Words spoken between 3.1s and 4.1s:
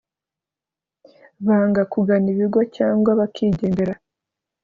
bakigendera